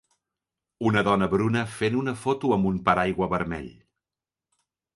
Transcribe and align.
Una 0.91 1.03
dona 1.07 1.27
bruna 1.33 1.63
fent 1.75 1.99
una 2.01 2.15
foto 2.23 2.53
amb 2.57 2.71
un 2.73 2.81
paraigua 2.89 3.31
vermell 3.37 3.71